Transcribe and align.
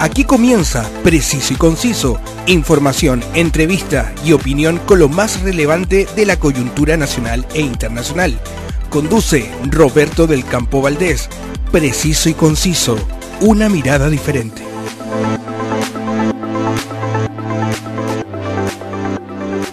Aquí 0.00 0.24
comienza 0.24 0.90
Preciso 1.02 1.52
y 1.52 1.56
Conciso, 1.56 2.18
información, 2.46 3.22
entrevista 3.34 4.14
y 4.24 4.32
opinión 4.32 4.78
con 4.86 4.98
lo 4.98 5.10
más 5.10 5.42
relevante 5.42 6.06
de 6.16 6.24
la 6.24 6.38
coyuntura 6.38 6.96
nacional 6.96 7.46
e 7.52 7.60
internacional. 7.60 8.40
Conduce 8.88 9.50
Roberto 9.70 10.26
del 10.26 10.46
Campo 10.46 10.80
Valdés. 10.80 11.28
Preciso 11.70 12.30
y 12.30 12.32
Conciso, 12.32 12.96
una 13.42 13.68
mirada 13.68 14.08
diferente. 14.08 14.62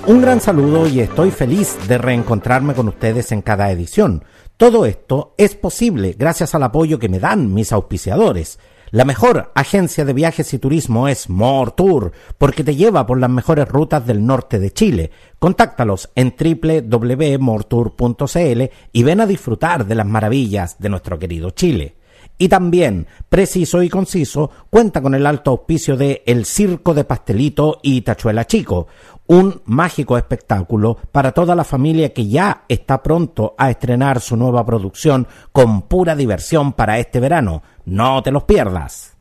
Un 0.07 0.21
gran 0.21 0.41
saludo 0.41 0.89
y 0.89 0.99
estoy 0.99 1.31
feliz 1.31 1.77
de 1.87 1.97
reencontrarme 1.97 2.73
con 2.73 2.89
ustedes 2.89 3.31
en 3.31 3.41
cada 3.41 3.71
edición. 3.71 4.25
Todo 4.57 4.85
esto 4.85 5.35
es 5.37 5.55
posible 5.55 6.17
gracias 6.19 6.53
al 6.53 6.63
apoyo 6.63 6.99
que 6.99 7.07
me 7.07 7.19
dan 7.19 7.53
mis 7.53 7.71
auspiciadores. 7.71 8.59
La 8.89 9.03
mejor 9.03 9.51
agencia 9.53 10.05
de 10.05 10.13
viajes 10.13 10.53
y 10.53 10.59
turismo 10.59 11.09
es 11.09 11.27
Tour, 11.75 12.13
porque 12.37 12.63
te 12.63 12.77
lleva 12.77 13.05
por 13.05 13.19
las 13.19 13.29
mejores 13.29 13.67
rutas 13.67 14.07
del 14.07 14.25
norte 14.25 14.59
de 14.59 14.71
Chile. 14.71 15.11
Contáctalos 15.39 16.09
en 16.15 16.33
www.mortour.cl 16.39 18.63
y 18.93 19.03
ven 19.03 19.19
a 19.19 19.25
disfrutar 19.25 19.85
de 19.85 19.95
las 19.95 20.05
maravillas 20.05 20.79
de 20.79 20.87
nuestro 20.87 21.19
querido 21.19 21.49
Chile. 21.49 21.97
Y 22.37 22.49
también, 22.49 23.07
preciso 23.29 23.81
y 23.81 23.89
conciso, 23.89 24.51
cuenta 24.69 25.01
con 25.01 25.15
el 25.15 25.25
alto 25.25 25.51
auspicio 25.51 25.97
de 25.97 26.21
El 26.25 26.45
Circo 26.45 26.93
de 26.93 27.03
Pastelito 27.03 27.79
y 27.81 28.01
Tachuela 28.01 28.45
Chico, 28.45 28.87
un 29.25 29.61
mágico 29.65 30.17
espectáculo 30.17 30.97
para 31.11 31.31
toda 31.31 31.55
la 31.55 31.63
familia 31.63 32.13
que 32.13 32.27
ya 32.27 32.63
está 32.69 33.01
pronto 33.01 33.55
a 33.57 33.71
estrenar 33.71 34.21
su 34.21 34.37
nueva 34.37 34.65
producción 34.65 35.27
con 35.51 35.83
pura 35.83 36.15
diversión 36.15 36.73
para 36.73 36.99
este 36.99 37.19
verano. 37.19 37.63
No 37.87 38.21
te 38.21 38.31
los 38.31 38.43
pierdas. 38.43 39.15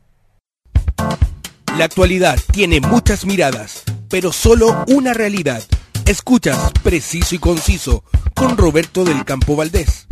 La 1.77 1.85
actualidad 1.85 2.37
tiene 2.51 2.81
muchas 2.81 3.25
miradas, 3.25 3.83
pero 4.09 4.33
solo 4.33 4.83
una 4.89 5.13
realidad. 5.13 5.63
Escuchas 6.05 6.73
Preciso 6.83 7.33
y 7.33 7.37
Conciso 7.37 8.03
con 8.35 8.57
Roberto 8.57 9.05
del 9.05 9.23
Campo 9.23 9.55
Valdés. 9.55 10.05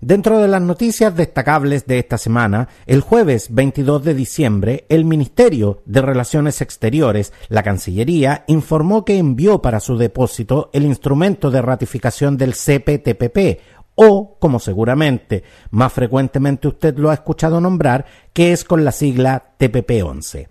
Dentro 0.00 0.38
de 0.38 0.48
las 0.48 0.62
noticias 0.62 1.14
destacables 1.14 1.86
de 1.86 1.98
esta 1.98 2.16
semana, 2.16 2.70
el 2.86 3.02
jueves 3.02 3.48
22 3.50 4.02
de 4.02 4.14
diciembre, 4.14 4.86
el 4.88 5.04
Ministerio 5.04 5.82
de 5.84 6.00
Relaciones 6.00 6.62
Exteriores, 6.62 7.34
la 7.50 7.62
Cancillería, 7.62 8.44
informó 8.46 9.04
que 9.04 9.18
envió 9.18 9.60
para 9.60 9.80
su 9.80 9.98
depósito 9.98 10.70
el 10.72 10.86
instrumento 10.86 11.50
de 11.50 11.60
ratificación 11.60 12.38
del 12.38 12.54
CPTPP, 12.54 13.60
o, 14.02 14.38
como 14.38 14.58
seguramente 14.58 15.44
más 15.70 15.92
frecuentemente 15.92 16.68
usted 16.68 16.96
lo 16.96 17.10
ha 17.10 17.14
escuchado 17.14 17.60
nombrar, 17.60 18.06
que 18.32 18.52
es 18.52 18.64
con 18.64 18.82
la 18.82 18.92
sigla 18.92 19.52
TPP-11. 19.58 20.48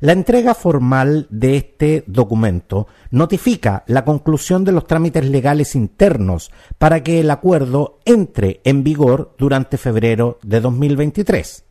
La 0.00 0.12
entrega 0.12 0.54
formal 0.54 1.28
de 1.30 1.56
este 1.58 2.02
documento 2.08 2.88
notifica 3.12 3.84
la 3.86 4.04
conclusión 4.04 4.64
de 4.64 4.72
los 4.72 4.88
trámites 4.88 5.26
legales 5.26 5.76
internos 5.76 6.50
para 6.76 7.04
que 7.04 7.20
el 7.20 7.30
acuerdo 7.30 8.00
entre 8.04 8.60
en 8.64 8.82
vigor 8.82 9.36
durante 9.38 9.78
febrero 9.78 10.40
de 10.42 10.60
2023. 10.60 11.64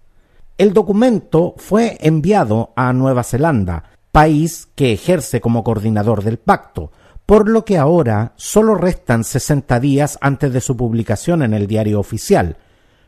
El 0.57 0.73
documento 0.73 1.55
fue 1.57 1.97
enviado 1.99 2.71
a 2.77 2.93
Nueva 2.93 3.23
Zelanda, 3.23 3.83
país 4.13 4.69
que 4.75 4.93
ejerce 4.93 5.41
como 5.41 5.61
coordinador 5.65 6.23
del 6.23 6.37
pacto, 6.37 6.93
por 7.29 7.47
lo 7.47 7.63
que 7.63 7.77
ahora 7.77 8.33
solo 8.37 8.73
restan 8.73 9.23
60 9.23 9.79
días 9.79 10.17
antes 10.19 10.51
de 10.51 10.61
su 10.61 10.75
publicación 10.75 11.43
en 11.43 11.53
el 11.53 11.67
diario 11.67 11.99
oficial, 11.99 12.57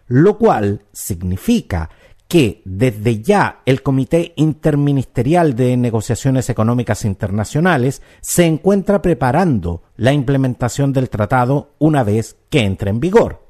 lo 0.06 0.38
cual 0.38 0.84
significa 0.92 1.90
que 2.28 2.62
desde 2.64 3.24
ya 3.24 3.64
el 3.66 3.82
Comité 3.82 4.34
Interministerial 4.36 5.56
de 5.56 5.76
Negociaciones 5.76 6.52
Económicas 6.52 7.04
Internacionales 7.04 8.04
se 8.22 8.46
encuentra 8.46 9.02
preparando 9.02 9.82
la 9.96 10.14
implementación 10.14 10.94
del 10.94 11.10
tratado 11.10 11.72
una 11.80 12.04
vez 12.04 12.36
que 12.52 12.60
entre 12.60 12.92
en 12.92 13.00
vigor. 13.00 13.44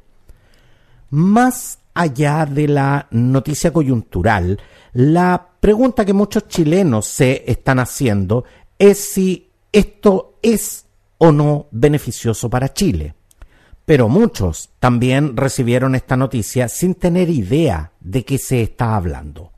Más 1.10 1.80
allá 1.94 2.46
de 2.46 2.70
la 2.70 3.08
noticia 3.12 3.74
coyuntural, 3.74 4.58
la 4.94 5.50
pregunta 5.60 6.06
que 6.06 6.14
muchos 6.14 6.48
chilenos 6.48 7.08
se 7.08 7.44
están 7.46 7.80
haciendo 7.80 8.46
es 8.80 9.00
si 9.00 9.51
esto 9.72 10.38
es 10.42 10.86
o 11.18 11.32
no 11.32 11.68
beneficioso 11.72 12.50
para 12.50 12.74
Chile 12.74 13.16
pero 13.92 14.08
muchos 14.08 14.70
también 14.80 15.36
recibieron 15.36 15.96
esta 15.96 16.16
noticia 16.16 16.70
sin 16.70 16.96
tener 16.96 17.30
idea 17.30 17.92
de 18.00 18.24
qué 18.24 18.38
se 18.38 18.62
está 18.62 18.96
hablando. 18.96 19.52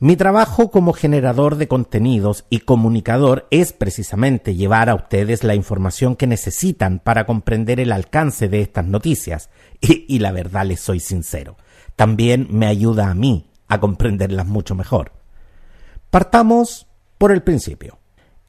Mi 0.00 0.16
trabajo 0.16 0.72
como 0.72 0.94
generador 0.94 1.54
de 1.54 1.68
contenidos 1.68 2.44
y 2.50 2.60
comunicador 2.60 3.46
es 3.52 3.72
precisamente 3.72 4.56
llevar 4.56 4.90
a 4.90 4.96
ustedes 4.96 5.44
la 5.44 5.54
información 5.54 6.16
que 6.16 6.26
necesitan 6.26 6.98
para 6.98 7.24
comprender 7.24 7.78
el 7.78 7.92
alcance 7.92 8.48
de 8.48 8.62
estas 8.62 8.86
noticias. 8.86 9.48
Y, 9.80 10.06
y, 10.08 10.18
la 10.18 10.32
verdad 10.32 10.66
les 10.66 10.80
soy 10.80 10.98
sincero, 10.98 11.56
también 11.94 12.48
me 12.50 12.66
ayuda 12.66 13.10
a 13.10 13.14
mí 13.14 13.46
a 13.68 13.78
comprenderlas 13.78 14.48
mucho 14.48 14.74
mejor. 14.74 15.12
Partamos 16.10 16.88
por 17.16 17.30
el 17.30 17.44
principio. 17.44 17.99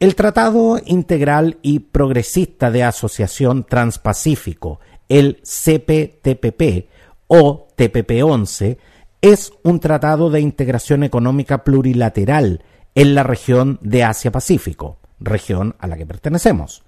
El 0.02 0.16
Tratado 0.16 0.80
Integral 0.84 1.60
y 1.62 1.78
Progresista 1.78 2.72
de 2.72 2.84
Asociación 2.84 3.66
Transpacífico, 3.66 4.80
el 5.08 5.44
CPTPP 5.44 6.90
o 7.28 7.68
TPP-11, 7.78 8.80
es 9.22 9.54
un 9.62 9.80
tratado 9.80 10.32
de 10.32 10.42
integración 10.42 11.04
económica 11.04 11.64
plurilateral 11.64 12.64
en 12.96 13.14
la 13.14 13.22
región 13.22 13.78
de 13.84 14.04
Asia-Pacífico, 14.04 14.98
región 15.20 15.76
a 15.78 15.86
la 15.86 15.98
que 15.98 16.08
pertenecemos. 16.08 16.82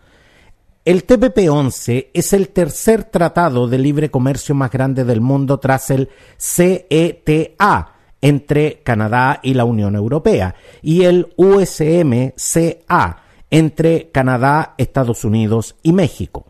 El 0.83 1.05
TPP-11 1.05 2.07
es 2.15 2.33
el 2.33 2.49
tercer 2.49 3.03
tratado 3.03 3.67
de 3.67 3.77
libre 3.77 4.09
comercio 4.09 4.55
más 4.55 4.71
grande 4.71 5.03
del 5.03 5.21
mundo 5.21 5.59
tras 5.59 5.91
el 5.91 6.09
CETA, 6.39 7.92
entre 8.23 8.81
Canadá 8.83 9.41
y 9.43 9.53
la 9.53 9.65
Unión 9.65 9.97
Europea 9.97 10.55
y 10.81 11.03
el 11.03 11.33
USMCA 11.35 13.17
entre 13.49 14.11
Canadá, 14.11 14.75
Estados 14.77 15.25
Unidos 15.25 15.75
y 15.83 15.91
México. 15.91 16.45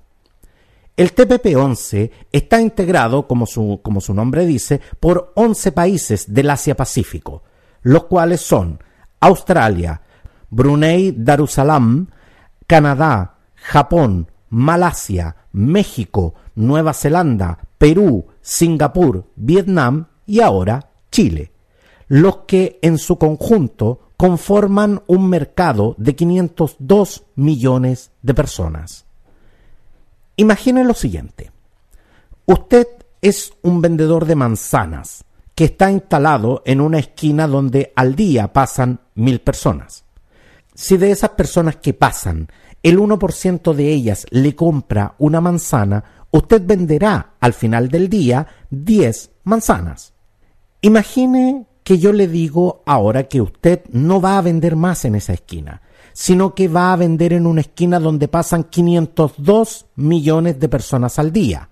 El 0.95 1.15
TPP-11 1.15 2.11
está 2.31 2.61
integrado, 2.61 3.27
como 3.27 3.47
su, 3.47 3.79
como 3.81 4.01
su 4.01 4.13
nombre 4.13 4.45
dice, 4.45 4.81
por 4.99 5.33
11 5.33 5.71
países 5.71 6.31
del 6.31 6.51
Asia-Pacífico, 6.51 7.41
los 7.81 8.03
cuales 8.03 8.41
son 8.41 8.79
Australia, 9.19 9.99
Brunei 10.51 11.11
Darussalam, 11.17 12.07
Canadá, 12.67 13.37
Japón, 13.55 14.31
Malasia, 14.49 15.37
México, 15.53 16.35
Nueva 16.53 16.93
Zelanda, 16.93 17.57
Perú, 17.79 18.27
Singapur, 18.41 19.25
Vietnam 19.35 20.05
y 20.27 20.41
ahora 20.41 20.91
Chile 21.09 21.52
los 22.13 22.41
que 22.45 22.77
en 22.83 22.99
su 22.99 23.17
conjunto 23.17 24.11
conforman 24.17 25.01
un 25.07 25.29
mercado 25.29 25.95
de 25.97 26.15
502 26.15 27.23
millones 27.35 28.11
de 28.21 28.35
personas. 28.35 29.05
Imagine 30.35 30.83
lo 30.83 30.93
siguiente. 30.93 31.49
Usted 32.45 32.87
es 33.19 33.53
un 33.63 33.81
vendedor 33.81 34.25
de 34.25 34.35
manzanas 34.35 35.25
que 35.55 35.65
está 35.65 35.89
instalado 35.89 36.61
en 36.67 36.81
una 36.81 36.99
esquina 36.99 37.47
donde 37.47 37.91
al 37.95 38.15
día 38.15 38.53
pasan 38.53 38.99
mil 39.15 39.41
personas. 39.41 40.05
Si 40.75 40.97
de 40.97 41.09
esas 41.09 41.31
personas 41.31 41.77
que 41.77 41.95
pasan, 41.95 42.47
el 42.83 42.99
1% 42.99 43.73
de 43.73 43.89
ellas 43.89 44.27
le 44.29 44.55
compra 44.55 45.15
una 45.17 45.41
manzana, 45.41 46.27
usted 46.29 46.61
venderá 46.63 47.33
al 47.39 47.53
final 47.53 47.89
del 47.89 48.07
día 48.07 48.45
10 48.69 49.31
manzanas. 49.45 50.13
Imagine 50.81 51.72
que 51.83 51.99
yo 51.99 52.13
le 52.13 52.27
digo 52.27 52.81
ahora 52.85 53.23
que 53.23 53.41
usted 53.41 53.81
no 53.91 54.21
va 54.21 54.37
a 54.37 54.41
vender 54.41 54.75
más 54.75 55.05
en 55.05 55.15
esa 55.15 55.33
esquina, 55.33 55.81
sino 56.13 56.55
que 56.55 56.67
va 56.67 56.93
a 56.93 56.95
vender 56.95 57.33
en 57.33 57.45
una 57.45 57.61
esquina 57.61 57.99
donde 57.99 58.27
pasan 58.27 58.63
502 58.63 59.87
millones 59.95 60.59
de 60.59 60.69
personas 60.69 61.19
al 61.19 61.31
día. 61.31 61.69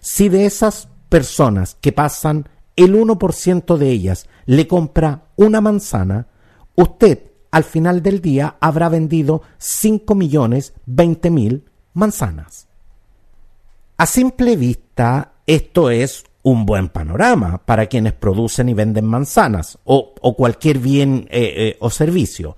Si 0.00 0.28
de 0.28 0.46
esas 0.46 0.88
personas 1.08 1.76
que 1.80 1.92
pasan 1.92 2.48
el 2.74 2.94
1% 2.94 3.76
de 3.76 3.90
ellas 3.90 4.28
le 4.44 4.66
compra 4.66 5.28
una 5.36 5.60
manzana, 5.60 6.26
usted 6.74 7.32
al 7.50 7.64
final 7.64 8.02
del 8.02 8.20
día 8.20 8.56
habrá 8.60 8.88
vendido 8.88 9.42
5 9.58 10.14
millones 10.14 10.74
20 10.86 11.30
mil 11.30 11.64
manzanas. 11.94 12.68
A 13.96 14.04
simple 14.04 14.56
vista, 14.56 15.32
esto 15.46 15.88
es 15.88 16.24
un 16.46 16.64
buen 16.64 16.90
panorama 16.90 17.60
para 17.64 17.86
quienes 17.86 18.12
producen 18.12 18.68
y 18.68 18.74
venden 18.74 19.04
manzanas 19.04 19.80
o, 19.82 20.14
cualquier 20.36 20.78
bien 20.78 21.26
eh, 21.28 21.52
eh, 21.56 21.76
o 21.80 21.90
servicio. 21.90 22.56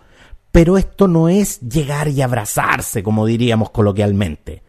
Pero 0.53 0.77
esto 0.77 1.09
no 1.09 1.31
es 1.31 1.59
llegar 1.61 2.09
y 2.09 2.21
abrazarse, 2.21 3.03
como 3.03 3.25
diríamos 3.25 3.71
coloquialmente. 3.71 4.63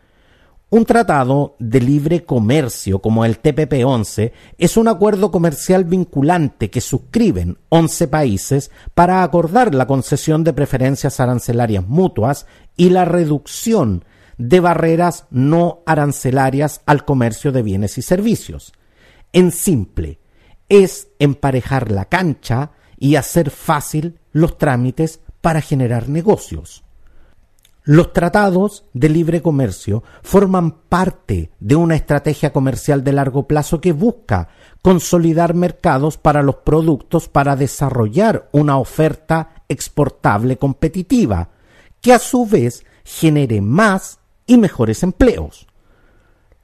Un 0.70 0.86
tratado 0.86 1.58
de 1.60 1.82
libre 1.82 2.24
comercio 2.24 3.00
como 3.00 3.26
el 3.26 3.42
TPP-11 3.42 4.32
es 4.58 4.78
un 4.78 4.88
acuerdo 4.88 5.32
comercial 5.32 5.84
vinculante 5.84 6.70
que 6.70 6.80
suscriben 6.80 7.58
11 7.68 8.08
países 8.08 8.72
para 8.94 9.24
acordar 9.24 9.76
la 9.76 9.86
concesión 9.86 10.46
de 10.46 10.54
preferencias 10.54 11.20
arancelarias 11.20 11.86
mutuas 11.86 12.46
y 12.78 12.92
la 12.92 13.04
reducción 13.04 14.06
de 14.38 14.62
barreras 14.62 15.26
no 15.30 15.84
arancelarias 15.86 16.80
al 16.86 17.04
comercio 17.04 17.52
de 17.52 17.64
bienes 17.64 17.98
y 17.98 18.02
servicios. 18.02 18.72
En 19.34 19.52
simple, 19.52 20.20
es 20.70 21.10
emparejar 21.20 21.92
la 21.92 22.06
cancha 22.06 22.72
y 22.98 23.16
hacer 23.16 23.50
fácil 23.50 24.20
los 24.32 24.58
trámites 24.58 25.22
para 25.42 25.62
generar 25.62 26.10
negocios. 26.10 26.84
Los 27.84 28.14
tratados 28.14 28.86
de 28.94 29.10
libre 29.10 29.42
comercio 29.42 30.04
forman 30.22 30.72
parte 30.72 31.50
de 31.60 31.76
una 31.76 31.96
estrategia 31.96 32.54
comercial 32.54 33.04
de 33.04 33.14
largo 33.14 33.48
plazo 33.48 33.82
que 33.82 33.94
busca 33.94 34.50
consolidar 34.82 35.56
mercados 35.56 36.18
para 36.18 36.44
los 36.44 36.58
productos 36.58 37.30
para 37.30 37.56
desarrollar 37.56 38.48
una 38.52 38.78
oferta 38.78 39.64
exportable 39.70 40.58
competitiva, 40.58 41.50
que 42.02 42.14
a 42.14 42.20
su 42.20 42.46
vez 42.46 42.86
genere 43.04 43.62
más 43.62 44.20
y 44.46 44.58
mejores 44.58 45.02
empleos. 45.02 45.69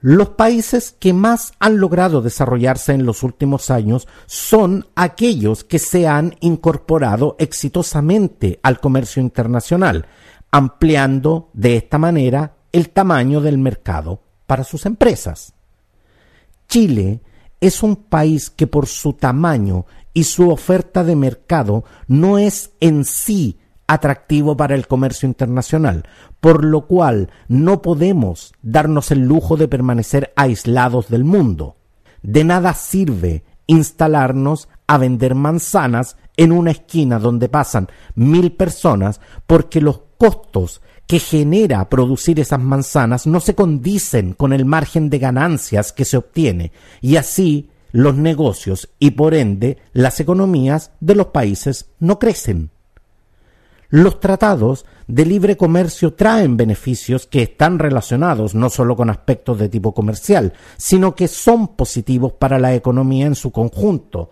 Los 0.07 0.29
países 0.29 0.95
que 0.99 1.13
más 1.13 1.53
han 1.57 1.79
logrado 1.79 2.21
desarrollarse 2.21 2.93
en 2.93 3.07
los 3.07 3.23
últimos 3.23 3.71
años 3.71 4.07
son 4.27 4.85
aquellos 4.93 5.63
que 5.63 5.79
se 5.79 6.07
han 6.07 6.35
incorporado 6.41 7.35
exitosamente 7.39 8.59
al 8.61 8.79
comercio 8.79 9.19
internacional, 9.19 10.05
ampliando 10.51 11.49
de 11.53 11.77
esta 11.77 11.97
manera 11.97 12.53
el 12.71 12.91
tamaño 12.91 13.41
del 13.41 13.57
mercado 13.57 14.21
para 14.45 14.63
sus 14.63 14.85
empresas. 14.85 15.53
Chile 16.67 17.21
es 17.59 17.81
un 17.81 17.95
país 17.95 18.51
que 18.51 18.67
por 18.67 18.85
su 18.85 19.13
tamaño 19.13 19.87
y 20.13 20.25
su 20.25 20.51
oferta 20.51 21.03
de 21.03 21.15
mercado 21.15 21.83
no 22.07 22.37
es 22.37 22.73
en 22.79 23.05
sí 23.05 23.57
atractivo 23.87 24.57
para 24.57 24.75
el 24.75 24.87
comercio 24.87 25.27
internacional, 25.27 26.05
por 26.39 26.63
lo 26.63 26.87
cual 26.87 27.29
no 27.47 27.81
podemos 27.81 28.53
darnos 28.61 29.11
el 29.11 29.19
lujo 29.19 29.57
de 29.57 29.67
permanecer 29.67 30.33
aislados 30.35 31.09
del 31.09 31.23
mundo. 31.23 31.77
De 32.21 32.43
nada 32.43 32.73
sirve 32.73 33.43
instalarnos 33.67 34.67
a 34.87 34.97
vender 34.97 35.35
manzanas 35.35 36.17
en 36.37 36.51
una 36.51 36.71
esquina 36.71 37.19
donde 37.19 37.49
pasan 37.49 37.89
mil 38.15 38.51
personas 38.53 39.21
porque 39.47 39.81
los 39.81 40.01
costos 40.17 40.81
que 41.07 41.19
genera 41.19 41.87
producir 41.89 42.39
esas 42.39 42.59
manzanas 42.59 43.27
no 43.27 43.39
se 43.39 43.55
condicen 43.55 44.33
con 44.33 44.53
el 44.53 44.65
margen 44.65 45.09
de 45.09 45.19
ganancias 45.19 45.91
que 45.91 46.05
se 46.05 46.17
obtiene 46.17 46.71
y 47.01 47.17
así 47.17 47.69
los 47.91 48.15
negocios 48.15 48.89
y 48.99 49.11
por 49.11 49.33
ende 49.33 49.77
las 49.93 50.19
economías 50.19 50.91
de 50.99 51.15
los 51.15 51.27
países 51.27 51.91
no 51.99 52.19
crecen. 52.19 52.71
Los 53.95 54.19
tratados 54.19 54.85
de 55.07 55.25
libre 55.25 55.55
comercio 55.55 56.15
traen 56.15 56.57
beneficios 56.57 57.27
que 57.27 57.43
están 57.43 57.79
relacionados 57.79 58.53
no 58.53 58.69
solo 58.69 58.97
con 58.97 59.09
aspectos 59.09 59.57
de 59.57 59.69
tipo 59.69 59.93
comercial, 59.93 60.51
sino 60.75 61.15
que 61.15 61.29
son 61.29 61.77
positivos 61.77 62.33
para 62.33 62.59
la 62.59 62.75
economía 62.75 63.25
en 63.25 63.35
su 63.35 63.51
conjunto, 63.53 64.31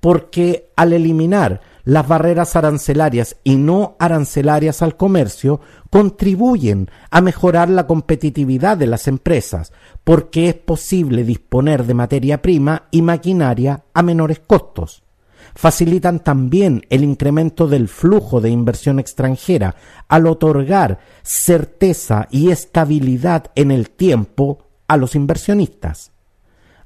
porque 0.00 0.72
al 0.74 0.94
eliminar 0.94 1.60
las 1.84 2.08
barreras 2.08 2.56
arancelarias 2.56 3.36
y 3.44 3.54
no 3.54 3.94
arancelarias 4.00 4.82
al 4.82 4.96
comercio 4.96 5.60
contribuyen 5.90 6.90
a 7.08 7.20
mejorar 7.20 7.70
la 7.70 7.86
competitividad 7.86 8.76
de 8.76 8.88
las 8.88 9.06
empresas, 9.06 9.72
porque 10.02 10.48
es 10.48 10.54
posible 10.56 11.22
disponer 11.22 11.84
de 11.84 11.94
materia 11.94 12.42
prima 12.42 12.88
y 12.90 13.02
maquinaria 13.02 13.84
a 13.94 14.02
menores 14.02 14.40
costos. 14.44 15.03
Facilitan 15.54 16.20
también 16.20 16.82
el 16.90 17.04
incremento 17.04 17.68
del 17.68 17.88
flujo 17.88 18.40
de 18.40 18.50
inversión 18.50 18.98
extranjera 18.98 19.76
al 20.08 20.26
otorgar 20.26 20.98
certeza 21.22 22.28
y 22.30 22.50
estabilidad 22.50 23.50
en 23.54 23.70
el 23.70 23.90
tiempo 23.90 24.66
a 24.88 24.96
los 24.96 25.14
inversionistas 25.14 26.14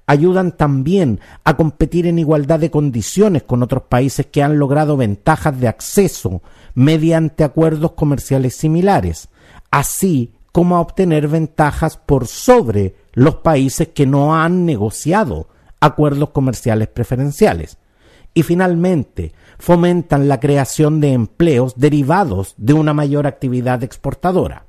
ayudan 0.09 0.57
también 0.57 1.21
a 1.45 1.55
competir 1.55 2.07
en 2.07 2.19
igualdad 2.19 2.59
de 2.59 2.71
condiciones 2.71 3.43
con 3.43 3.63
otros 3.63 3.83
países 3.85 4.27
que 4.27 4.43
han 4.43 4.59
logrado 4.59 4.97
ventajas 4.97 5.61
de 5.61 5.69
acceso 5.69 6.43
mediante 6.75 7.45
acuerdos 7.45 7.93
comerciales 7.93 8.57
similares, 8.57 9.29
así 9.71 10.33
como 10.51 10.77
a 10.77 10.81
obtener 10.81 11.29
ventajas 11.29 11.99
por 11.99 12.27
sobre 12.27 12.97
los 13.13 13.37
países 13.37 13.89
que 13.89 14.07
no 14.07 14.35
han 14.35 14.65
negociado 14.65 15.49
acuerdos 15.79 16.31
comerciales 16.31 16.89
preferenciales. 16.89 17.77
Y 18.39 18.45
finalmente, 18.45 19.33
fomentan 19.59 20.29
la 20.29 20.39
creación 20.39 21.01
de 21.01 21.13
empleos 21.13 21.75
derivados 21.77 22.55
de 22.57 22.73
una 22.73 22.95
mayor 22.95 23.27
actividad 23.27 23.83
exportadora. 23.83 24.65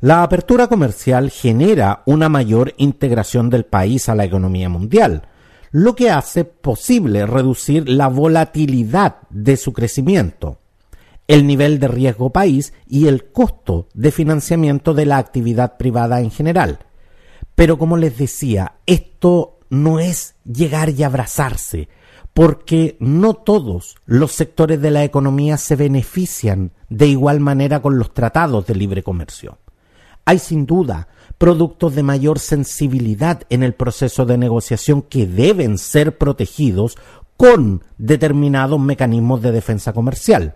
La 0.00 0.22
apertura 0.22 0.68
comercial 0.68 1.28
genera 1.28 2.02
una 2.06 2.30
mayor 2.30 2.72
integración 2.78 3.50
del 3.50 3.66
país 3.66 4.08
a 4.08 4.14
la 4.14 4.24
economía 4.24 4.70
mundial, 4.70 5.28
lo 5.70 5.94
que 5.94 6.08
hace 6.08 6.46
posible 6.46 7.26
reducir 7.26 7.86
la 7.90 8.08
volatilidad 8.08 9.16
de 9.28 9.58
su 9.58 9.74
crecimiento, 9.74 10.60
el 11.26 11.46
nivel 11.46 11.78
de 11.78 11.88
riesgo 11.88 12.30
país 12.30 12.72
y 12.86 13.08
el 13.08 13.32
costo 13.32 13.88
de 13.92 14.12
financiamiento 14.12 14.94
de 14.94 15.04
la 15.04 15.18
actividad 15.18 15.76
privada 15.76 16.22
en 16.22 16.30
general. 16.30 16.78
Pero 17.54 17.76
como 17.76 17.98
les 17.98 18.16
decía, 18.16 18.76
esto 18.86 19.58
no 19.68 20.00
es 20.00 20.36
llegar 20.50 20.88
y 20.88 21.02
abrazarse, 21.02 21.90
porque 22.38 22.96
no 23.00 23.34
todos 23.34 23.96
los 24.06 24.30
sectores 24.30 24.80
de 24.80 24.92
la 24.92 25.02
economía 25.02 25.56
se 25.56 25.74
benefician 25.74 26.70
de 26.88 27.08
igual 27.08 27.40
manera 27.40 27.82
con 27.82 27.98
los 27.98 28.14
tratados 28.14 28.64
de 28.64 28.76
libre 28.76 29.02
comercio. 29.02 29.58
Hay 30.24 30.38
sin 30.38 30.64
duda 30.64 31.08
productos 31.36 31.96
de 31.96 32.04
mayor 32.04 32.38
sensibilidad 32.38 33.42
en 33.50 33.64
el 33.64 33.74
proceso 33.74 34.24
de 34.24 34.38
negociación 34.38 35.02
que 35.02 35.26
deben 35.26 35.78
ser 35.78 36.16
protegidos 36.16 36.96
con 37.36 37.82
determinados 37.96 38.78
mecanismos 38.78 39.42
de 39.42 39.50
defensa 39.50 39.92
comercial. 39.92 40.54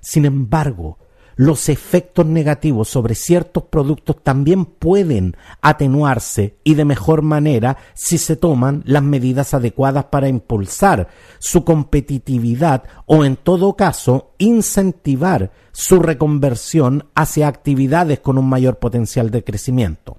Sin 0.00 0.24
embargo, 0.24 0.96
los 1.38 1.68
efectos 1.68 2.26
negativos 2.26 2.88
sobre 2.88 3.14
ciertos 3.14 3.62
productos 3.62 4.16
también 4.24 4.64
pueden 4.64 5.36
atenuarse 5.62 6.56
y 6.64 6.74
de 6.74 6.84
mejor 6.84 7.22
manera 7.22 7.76
si 7.94 8.18
se 8.18 8.34
toman 8.34 8.82
las 8.84 9.04
medidas 9.04 9.54
adecuadas 9.54 10.06
para 10.06 10.28
impulsar 10.28 11.06
su 11.38 11.64
competitividad 11.64 12.82
o 13.06 13.24
en 13.24 13.36
todo 13.36 13.76
caso 13.76 14.32
incentivar 14.38 15.52
su 15.70 16.00
reconversión 16.00 17.06
hacia 17.14 17.46
actividades 17.46 18.18
con 18.18 18.36
un 18.36 18.48
mayor 18.48 18.80
potencial 18.80 19.30
de 19.30 19.44
crecimiento. 19.44 20.18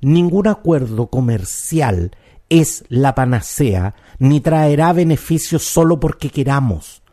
Ningún 0.00 0.48
acuerdo 0.48 1.08
comercial 1.08 2.12
es 2.48 2.84
la 2.88 3.14
panacea 3.14 3.94
ni 4.18 4.40
traerá 4.40 4.94
beneficios 4.94 5.62
solo 5.62 6.00
porque 6.00 6.30
queramos 6.30 7.03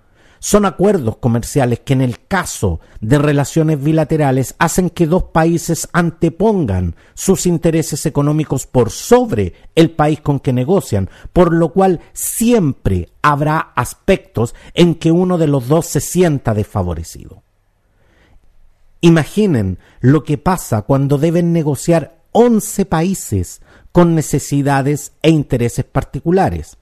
son 0.44 0.66
acuerdos 0.66 1.18
comerciales 1.18 1.82
que 1.82 1.94
en 1.94 2.02
el 2.02 2.26
caso 2.26 2.80
de 3.00 3.20
relaciones 3.20 3.82
bilaterales 3.82 4.56
hacen 4.58 4.90
que 4.90 5.06
dos 5.06 5.26
países 5.26 5.88
antepongan 5.94 6.96
sus 7.14 7.46
intereses 7.46 8.08
económicos 8.08 8.66
por 8.66 8.90
sobre 8.90 9.54
el 9.76 9.92
país 9.92 10.20
con 10.20 10.40
que 10.40 10.52
negocian, 10.52 11.12
por 11.32 11.54
lo 11.54 11.72
cual 11.72 12.00
siempre 12.14 13.10
habrá 13.22 13.60
aspectos 13.76 14.56
en 14.74 14.96
que 14.96 15.12
uno 15.12 15.38
de 15.38 15.46
los 15.46 15.68
dos 15.68 15.86
se 15.86 16.02
sienta 16.02 16.56
desfavorecido. 16.56 17.44
Imaginen 19.00 19.78
lo 20.00 20.24
que 20.24 20.40
pasa 20.40 20.82
cuando 20.82 21.20
deben 21.20 21.54
negociar 21.54 22.18
11 22.32 22.86
países 22.88 23.62
con 23.92 24.16
necesidades 24.16 25.12
e 25.22 25.30
intereses 25.30 25.86
particulares. 25.86 26.78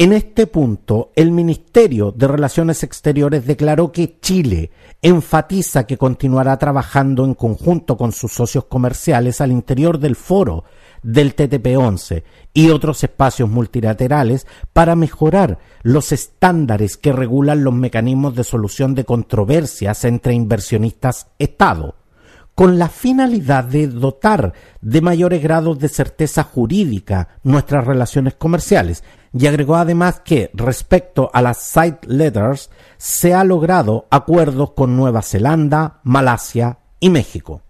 En 0.00 0.12
este 0.12 0.46
punto, 0.46 1.10
el 1.16 1.32
Ministerio 1.32 2.12
de 2.12 2.28
Relaciones 2.28 2.84
Exteriores 2.84 3.44
declaró 3.44 3.90
que 3.90 4.20
Chile 4.20 4.70
enfatiza 5.02 5.88
que 5.88 5.98
continuará 5.98 6.56
trabajando 6.56 7.24
en 7.24 7.34
conjunto 7.34 7.96
con 7.96 8.12
sus 8.12 8.32
socios 8.32 8.66
comerciales 8.66 9.40
al 9.40 9.50
interior 9.50 9.98
del 9.98 10.14
foro 10.14 10.62
del 11.02 11.34
TTP-11 11.34 12.22
y 12.54 12.70
otros 12.70 13.02
espacios 13.02 13.50
multilaterales 13.50 14.46
para 14.72 14.94
mejorar 14.94 15.58
los 15.82 16.12
estándares 16.12 16.96
que 16.96 17.12
regulan 17.12 17.64
los 17.64 17.74
mecanismos 17.74 18.36
de 18.36 18.44
solución 18.44 18.94
de 18.94 19.04
controversias 19.04 20.04
entre 20.04 20.32
inversionistas-Estado 20.32 21.96
con 22.58 22.76
la 22.76 22.88
finalidad 22.88 23.62
de 23.62 23.86
dotar 23.86 24.52
de 24.80 25.00
mayores 25.00 25.40
grados 25.40 25.78
de 25.78 25.88
certeza 25.88 26.42
jurídica 26.42 27.28
nuestras 27.44 27.84
relaciones 27.84 28.34
comerciales 28.34 29.04
y 29.32 29.46
agregó 29.46 29.76
además 29.76 30.20
que 30.24 30.50
respecto 30.54 31.30
a 31.32 31.42
las 31.42 31.58
side 31.58 31.98
letters 32.06 32.70
se 32.96 33.34
ha 33.34 33.44
logrado 33.44 34.06
acuerdos 34.10 34.72
con 34.72 34.96
Nueva 34.96 35.22
Zelanda, 35.22 36.00
Malasia 36.02 36.78
y 37.00 37.10
México. 37.10 37.62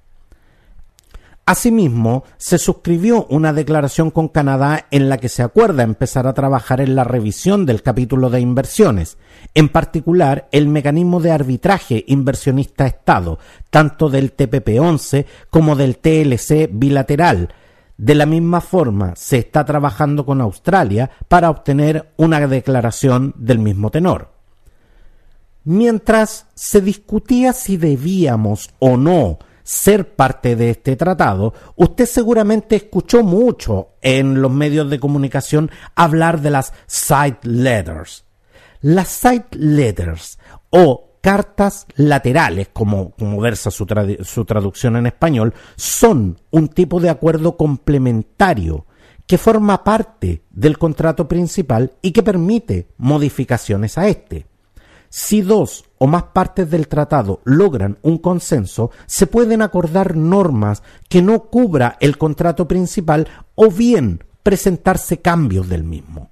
Asimismo, 1.48 2.24
se 2.36 2.58
suscribió 2.58 3.24
una 3.30 3.54
declaración 3.54 4.10
con 4.10 4.28
Canadá 4.28 4.84
en 4.90 5.08
la 5.08 5.16
que 5.16 5.30
se 5.30 5.42
acuerda 5.42 5.82
empezar 5.82 6.26
a 6.26 6.34
trabajar 6.34 6.82
en 6.82 6.94
la 6.94 7.04
revisión 7.04 7.64
del 7.64 7.82
capítulo 7.82 8.28
de 8.28 8.40
inversiones, 8.40 9.16
en 9.54 9.70
particular 9.70 10.50
el 10.52 10.68
mecanismo 10.68 11.20
de 11.20 11.30
arbitraje 11.30 12.04
inversionista-Estado, 12.06 13.38
tanto 13.70 14.10
del 14.10 14.36
TPP-11 14.36 15.24
como 15.48 15.74
del 15.74 15.96
TLC 15.96 16.68
bilateral. 16.70 17.48
De 17.98 18.14
la 18.14 18.26
misma 18.26 18.60
forma, 18.60 19.16
se 19.16 19.38
está 19.38 19.64
trabajando 19.64 20.24
con 20.24 20.40
Australia 20.40 21.10
para 21.26 21.50
obtener 21.50 22.12
una 22.16 22.46
declaración 22.46 23.34
del 23.36 23.58
mismo 23.58 23.90
tenor. 23.90 24.30
Mientras 25.64 26.46
se 26.54 26.80
discutía 26.80 27.52
si 27.52 27.76
debíamos 27.76 28.70
o 28.78 28.96
no 28.96 29.40
ser 29.64 30.14
parte 30.14 30.54
de 30.54 30.70
este 30.70 30.94
tratado, 30.94 31.52
usted 31.74 32.06
seguramente 32.06 32.76
escuchó 32.76 33.24
mucho 33.24 33.88
en 34.00 34.40
los 34.40 34.52
medios 34.52 34.88
de 34.88 35.00
comunicación 35.00 35.68
hablar 35.96 36.40
de 36.40 36.50
las 36.50 36.72
side 36.86 37.38
letters. 37.42 38.24
Las 38.80 39.08
side 39.08 39.46
letters 39.50 40.38
o 40.70 41.07
cartas 41.20 41.87
laterales, 41.96 42.68
como, 42.72 43.12
versa 43.40 43.70
su, 43.70 43.87
su 44.22 44.44
traducción 44.44 44.96
en 44.96 45.06
español, 45.06 45.54
son 45.76 46.38
un 46.50 46.68
tipo 46.68 47.00
de 47.00 47.10
acuerdo 47.10 47.56
complementario 47.56 48.87
que 49.26 49.38
forma 49.38 49.84
parte 49.84 50.42
del 50.50 50.78
contrato 50.78 51.28
principal 51.28 51.92
y 52.00 52.12
que 52.12 52.22
permite 52.22 52.88
modificaciones 52.96 53.98
a 53.98 54.08
este. 54.08 54.46
Si 55.10 55.42
dos 55.42 55.84
o 55.98 56.06
más 56.06 56.25
partes 56.25 56.70
del 56.70 56.88
tratado 56.88 57.40
logran 57.44 57.98
un 58.02 58.18
consenso, 58.18 58.90
se 59.06 59.26
pueden 59.26 59.62
acordar 59.62 60.16
normas 60.16 60.82
que 61.08 61.22
no 61.22 61.44
cubra 61.44 61.96
el 62.00 62.18
contrato 62.18 62.68
principal 62.68 63.28
o 63.54 63.70
bien 63.70 64.25
presentarse 64.42 65.20
cambios 65.20 65.68
del 65.68 65.84
mismo. 65.84 66.30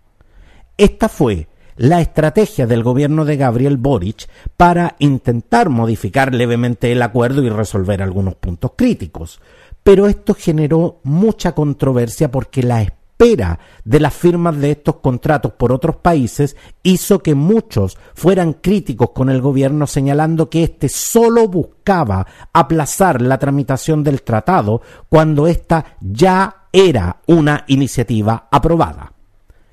Esta 0.79 1.09
fue 1.09 1.49
la 1.77 2.01
estrategia 2.01 2.67
del 2.67 2.83
gobierno 2.83 3.25
de 3.25 3.37
Gabriel 3.37 3.77
Boric 3.77 4.29
para 4.57 4.97
intentar 4.99 5.69
modificar 5.69 6.35
levemente 6.35 6.93
el 6.93 7.03
acuerdo 7.03 7.43
y 7.43 7.49
resolver 7.49 8.03
algunos 8.03 8.35
puntos 8.37 8.73
críticos. 8.77 9.41
Pero 9.83 10.07
esto 10.07 10.35
generó 10.35 11.01
mucha 11.05 11.53
controversia 11.53 12.31
porque 12.31 12.63
la 12.63 12.83
espera 12.83 13.59
de 13.85 14.01
las 14.01 14.15
firmas 14.15 14.59
de 14.59 14.73
estos 14.73 14.97
contratos 14.97 15.53
por 15.53 15.73
otros 15.73 15.97
países 15.97 16.57
hizo 16.83 17.23
que 17.23 17.35
muchos 17.35 17.97
fueran 18.15 18.55
críticos 18.55 19.11
con 19.11 19.31
el 19.31 19.41
gobierno 19.41 19.87
señalando 19.87 20.51
que 20.51 20.65
éste 20.65 20.89
solo 20.89 21.49
buscaba 21.49 22.27
aplazar 22.53 23.23
la 23.23 23.39
tramitación 23.39 24.03
del 24.03 24.23
tratado 24.23 24.83
cuando 25.09 25.47
ésta 25.47 25.97
ya 26.01 26.67
era 26.73 27.21
una 27.27 27.65
iniciativa 27.69 28.49
aprobada. 28.51 29.13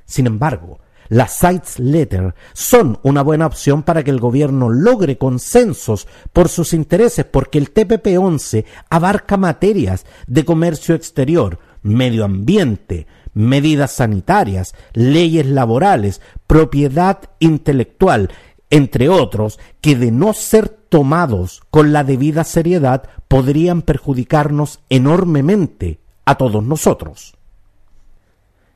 Sin 0.05 0.27
embargo, 0.27 0.79
las 1.09 1.33
Sites 1.37 1.79
Letter 1.79 2.33
son 2.53 2.99
una 3.03 3.21
buena 3.21 3.45
opción 3.45 3.83
para 3.83 4.03
que 4.03 4.11
el 4.11 4.19
gobierno 4.19 4.69
logre 4.69 5.17
consensos 5.17 6.07
por 6.31 6.49
sus 6.49 6.73
intereses 6.73 7.25
porque 7.25 7.57
el 7.57 7.73
TPP-11 7.73 8.65
abarca 8.89 9.37
materias 9.37 10.05
de 10.27 10.45
comercio 10.45 10.95
exterior, 10.95 11.59
medio 11.81 12.25
ambiente, 12.25 13.07
medidas 13.33 13.93
sanitarias, 13.93 14.73
leyes 14.93 15.45
laborales, 15.45 16.21
propiedad 16.47 17.19
intelectual, 17.39 18.29
entre 18.69 19.09
otros, 19.09 19.59
que 19.81 19.95
de 19.95 20.11
no 20.11 20.33
ser 20.33 20.69
tomados 20.69 21.61
con 21.69 21.93
la 21.93 22.03
debida 22.03 22.43
seriedad 22.43 23.03
podrían 23.27 23.81
perjudicarnos 23.81 24.79
enormemente 24.89 25.99
a 26.25 26.35
todos 26.35 26.63
nosotros. 26.63 27.35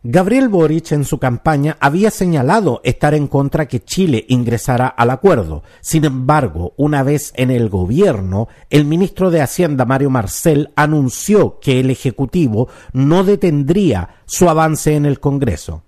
Gabriel 0.10 0.48
Boric 0.48 0.94
en 0.94 1.04
su 1.04 1.20
campaña 1.20 1.76
había 1.82 2.12
señalado 2.12 2.80
estar 2.86 3.14
en 3.14 3.28
contra 3.28 3.68
que 3.68 3.84
Chile 3.84 4.24
ingresara 4.30 4.88
al 4.88 5.10
acuerdo. 5.10 5.64
Sin 5.82 6.06
embargo, 6.06 6.74
una 6.78 7.04
vez 7.04 7.34
en 7.36 7.52
el 7.52 7.68
gobierno, 7.68 8.48
el 8.70 8.86
ministro 8.86 9.32
de 9.32 9.42
Hacienda 9.42 9.84
Mario 9.84 10.10
Marcel 10.10 10.72
anunció 10.78 11.60
que 11.60 11.82
el 11.82 11.90
Ejecutivo 11.90 12.70
no 12.94 13.26
detendría 13.26 14.22
su 14.26 14.50
avance 14.50 14.96
en 14.96 15.06
el 15.06 15.20
Congreso. 15.20 15.84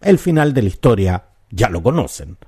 El 0.00 0.18
final 0.18 0.52
de 0.52 0.62
la 0.62 0.68
historia 0.68 1.24
ya 1.48 1.68
lo 1.68 1.84
conocen. 1.84 2.38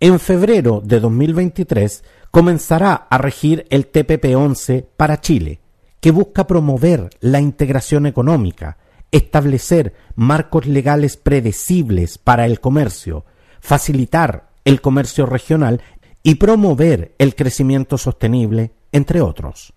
En 0.00 0.18
febrero 0.18 0.82
de 0.84 0.98
2023 0.98 2.02
comenzará 2.32 2.94
a 2.94 3.16
regir 3.16 3.64
el 3.70 3.92
TPP-11 3.92 4.86
para 4.96 5.20
Chile, 5.20 5.60
que 6.00 6.10
busca 6.10 6.48
promover 6.48 7.10
la 7.20 7.38
integración 7.38 8.06
económica, 8.06 8.78
establecer 9.16 9.94
marcos 10.14 10.66
legales 10.66 11.16
predecibles 11.16 12.18
para 12.18 12.46
el 12.46 12.60
comercio, 12.60 13.24
facilitar 13.60 14.50
el 14.64 14.80
comercio 14.80 15.26
regional 15.26 15.80
y 16.22 16.36
promover 16.36 17.14
el 17.18 17.34
crecimiento 17.34 17.98
sostenible, 17.98 18.72
entre 18.92 19.20
otros. 19.20 19.72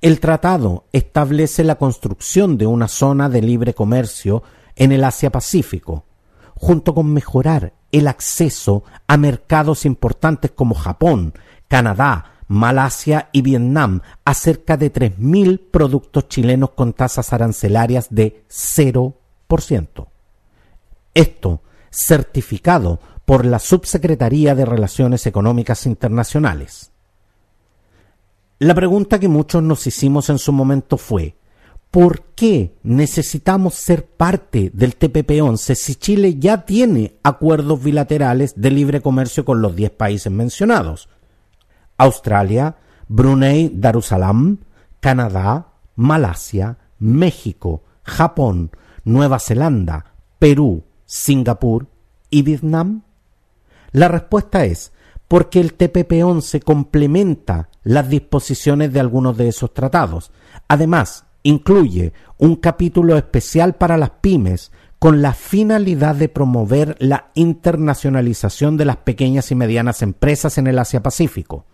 El 0.00 0.20
tratado 0.20 0.84
establece 0.92 1.64
la 1.64 1.76
construcción 1.76 2.58
de 2.58 2.66
una 2.66 2.88
zona 2.88 3.28
de 3.28 3.42
libre 3.42 3.74
comercio 3.74 4.42
en 4.76 4.92
el 4.92 5.04
Asia-Pacífico, 5.04 6.04
junto 6.54 6.94
con 6.94 7.12
mejorar 7.12 7.72
el 7.92 8.08
acceso 8.08 8.84
a 9.06 9.16
mercados 9.16 9.86
importantes 9.86 10.50
como 10.50 10.74
Japón, 10.74 11.34
Canadá, 11.66 12.37
Malasia 12.48 13.28
y 13.32 13.42
Vietnam 13.42 14.00
a 14.24 14.34
cerca 14.34 14.76
de 14.76 14.92
3.000 14.92 15.70
productos 15.70 16.28
chilenos 16.28 16.70
con 16.70 16.94
tasas 16.94 17.32
arancelarias 17.32 18.08
de 18.10 18.44
0%. 18.48 20.06
Esto 21.14 21.62
certificado 21.90 23.00
por 23.24 23.44
la 23.44 23.58
Subsecretaría 23.58 24.54
de 24.54 24.64
Relaciones 24.64 25.26
Económicas 25.26 25.84
Internacionales. 25.84 26.90
La 28.58 28.74
pregunta 28.74 29.20
que 29.20 29.28
muchos 29.28 29.62
nos 29.62 29.86
hicimos 29.86 30.30
en 30.30 30.38
su 30.38 30.52
momento 30.52 30.96
fue, 30.96 31.36
¿por 31.90 32.22
qué 32.34 32.74
necesitamos 32.82 33.74
ser 33.74 34.06
parte 34.06 34.70
del 34.72 34.98
TPP-11 34.98 35.74
si 35.74 35.94
Chile 35.94 36.36
ya 36.38 36.64
tiene 36.64 37.18
acuerdos 37.22 37.82
bilaterales 37.82 38.54
de 38.56 38.70
libre 38.70 39.00
comercio 39.00 39.44
con 39.44 39.62
los 39.62 39.76
10 39.76 39.90
países 39.92 40.32
mencionados? 40.32 41.08
Australia, 41.98 42.76
Brunei 43.08 43.70
Darussalam, 43.74 44.58
Canadá, 45.00 45.72
Malasia, 45.96 46.78
México, 47.00 47.82
Japón, 48.04 48.70
Nueva 49.04 49.40
Zelanda, 49.40 50.14
Perú, 50.38 50.84
Singapur 51.06 51.88
y 52.30 52.42
Vietnam? 52.42 53.02
La 53.90 54.06
respuesta 54.06 54.64
es 54.64 54.92
porque 55.26 55.60
el 55.60 55.76
TPP-11 55.76 56.62
complementa 56.62 57.68
las 57.82 58.08
disposiciones 58.08 58.92
de 58.92 59.00
algunos 59.00 59.36
de 59.36 59.48
esos 59.48 59.74
tratados. 59.74 60.30
Además, 60.68 61.24
incluye 61.42 62.12
un 62.38 62.56
capítulo 62.56 63.16
especial 63.16 63.74
para 63.74 63.96
las 63.96 64.10
pymes 64.10 64.70
con 64.98 65.20
la 65.20 65.32
finalidad 65.32 66.14
de 66.14 66.28
promover 66.28 66.96
la 67.00 67.30
internacionalización 67.34 68.76
de 68.76 68.84
las 68.84 68.98
pequeñas 68.98 69.50
y 69.50 69.54
medianas 69.54 70.02
empresas 70.02 70.58
en 70.58 70.66
el 70.68 70.78
Asia-Pacífico 70.78 71.66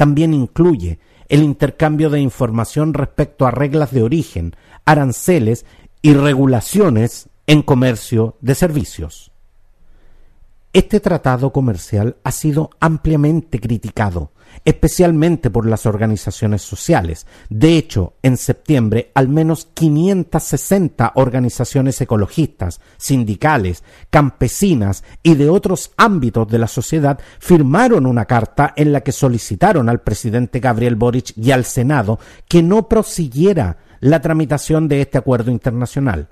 también 0.00 0.32
incluye 0.32 0.98
el 1.28 1.42
intercambio 1.42 2.08
de 2.08 2.20
información 2.20 2.94
respecto 2.94 3.46
a 3.46 3.50
reglas 3.50 3.90
de 3.90 4.02
origen, 4.02 4.56
aranceles 4.86 5.66
y 6.00 6.14
regulaciones 6.14 7.28
en 7.46 7.60
comercio 7.60 8.38
de 8.40 8.54
servicios. 8.54 9.30
Este 10.72 11.00
tratado 11.00 11.52
comercial 11.52 12.16
ha 12.22 12.30
sido 12.30 12.70
ampliamente 12.80 13.58
criticado 13.58 14.30
especialmente 14.64 15.50
por 15.50 15.66
las 15.66 15.86
organizaciones 15.86 16.62
sociales. 16.62 17.26
De 17.48 17.76
hecho, 17.76 18.14
en 18.22 18.36
septiembre, 18.36 19.10
al 19.14 19.28
menos 19.28 19.68
560 19.74 21.12
organizaciones 21.14 22.00
ecologistas, 22.00 22.80
sindicales, 22.96 23.82
campesinas 24.10 25.04
y 25.22 25.34
de 25.34 25.48
otros 25.48 25.92
ámbitos 25.96 26.48
de 26.48 26.58
la 26.58 26.66
sociedad 26.66 27.18
firmaron 27.38 28.06
una 28.06 28.26
carta 28.26 28.72
en 28.76 28.92
la 28.92 29.00
que 29.00 29.12
solicitaron 29.12 29.88
al 29.88 30.00
presidente 30.00 30.60
Gabriel 30.60 30.96
Boric 30.96 31.32
y 31.36 31.50
al 31.50 31.64
Senado 31.64 32.18
que 32.48 32.62
no 32.62 32.88
prosiguiera 32.88 33.78
la 34.00 34.20
tramitación 34.20 34.88
de 34.88 35.02
este 35.02 35.18
acuerdo 35.18 35.50
internacional. 35.50 36.28